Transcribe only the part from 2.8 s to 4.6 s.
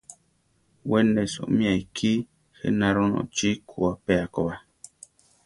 ronochí kú apéa ko ba.